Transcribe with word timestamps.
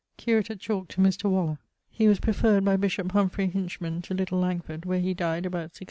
Curate 0.17 0.49
at 0.49 0.57
Chalke 0.59 0.87
to 0.87 0.97
Mr. 0.99 1.29
Waller. 1.29 1.59
He 1.91 2.07
was 2.07 2.19
preferred 2.19 2.65
by 2.65 2.75
bishop 2.75 3.09
Hinchman 3.11 4.01
to 4.01 4.15
Little 4.15 4.39
Langford, 4.39 4.83
where 4.83 4.97
he 4.99 5.13
dyed 5.13 5.45
about 5.45 5.77
1672. 5.77 5.79